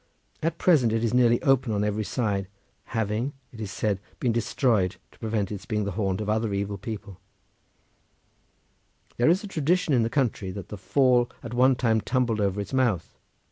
At 0.41 0.57
present 0.57 0.91
it 0.91 1.03
is 1.03 1.13
nearly 1.13 1.39
open 1.43 1.71
on 1.71 1.83
every 1.83 2.03
side, 2.03 2.47
having, 2.85 3.33
it 3.53 3.61
is 3.61 3.69
said, 3.69 3.99
been 4.19 4.31
destroyed 4.31 4.95
to 5.11 5.19
prevent 5.19 5.51
its 5.51 5.67
being 5.67 5.83
the 5.83 5.91
haunt 5.91 6.21
of 6.21 6.27
other 6.27 6.55
evil 6.55 6.79
people: 6.79 7.19
there 9.17 9.29
is 9.29 9.43
a 9.43 9.47
tradition 9.47 9.93
in 9.93 10.01
the 10.01 10.09
country 10.09 10.49
that 10.53 10.69
the 10.69 10.75
fall 10.79 11.29
at 11.43 11.53
one 11.53 11.75
time 11.75 12.01
tumbled 12.01 12.41
over 12.41 12.59
its 12.59 12.73
mouth. 12.73 13.15